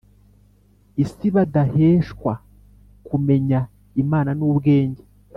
isi 1.03 1.27
badaheshwa 1.35 2.33
kumenya 3.07 3.59
Imana 4.03 4.31
n 4.37 4.41
ubwenge 4.49 5.03